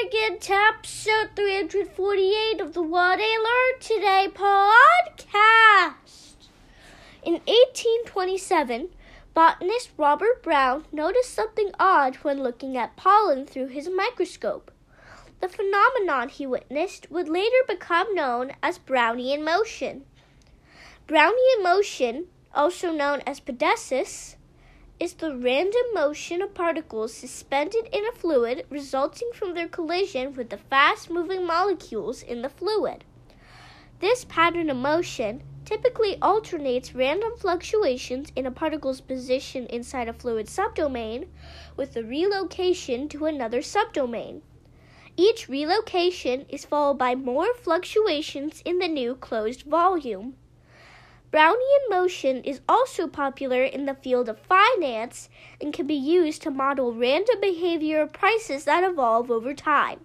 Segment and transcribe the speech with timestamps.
[0.00, 6.34] Sitting in episode 348 of the What I Learned Today podcast.
[7.22, 8.90] In 1827,
[9.34, 14.70] botanist Robert Brown noticed something odd when looking at pollen through his microscope.
[15.40, 20.04] The phenomenon he witnessed would later become known as Brownian motion.
[21.08, 24.36] Brownian motion, also known as pedesis,
[25.00, 30.50] is the random motion of particles suspended in a fluid resulting from their collision with
[30.50, 33.04] the fast moving molecules in the fluid.
[34.00, 40.46] This pattern of motion typically alternates random fluctuations in a particle's position inside a fluid
[40.46, 41.26] subdomain
[41.76, 44.40] with a relocation to another subdomain.
[45.16, 50.36] Each relocation is followed by more fluctuations in the new closed volume.
[51.30, 55.28] Brownian motion is also popular in the field of finance
[55.60, 60.00] and can be used to model random behavior of prices that evolve over time.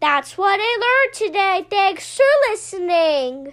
[0.00, 1.66] That's what I learned today.
[1.68, 3.52] Thanks for listening.